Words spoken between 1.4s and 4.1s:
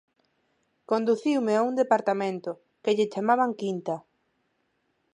a un departamento, que lle chamaban quinta;